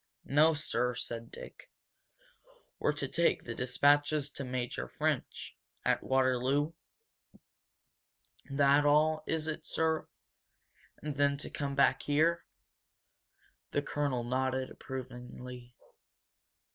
"N$1 0.27 0.53
$2 0.53 0.57
sir," 0.57 0.95
said 0.95 1.29
Dick. 1.29 1.69
"We're 2.79 2.91
to 2.93 3.07
take 3.07 3.43
the 3.43 3.53
dispatches 3.53 4.31
to 4.31 4.43
Major 4.43 4.87
French, 4.87 5.55
at 5.85 6.01
Waterloo? 6.01 6.73
That 8.49 8.83
all, 8.83 9.23
is 9.27 9.45
it, 9.45 9.63
sir? 9.63 10.07
And 11.03 11.17
then 11.17 11.37
to 11.37 11.51
come 11.51 11.75
back 11.75 12.01
here?" 12.01 12.43
The 13.73 13.83
colonel 13.83 14.23
nodded 14.23 14.71
approvingly. 14.71 15.75